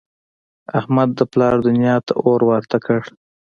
[0.79, 2.99] احمد د پلار دونیا ته اور ورته کړ.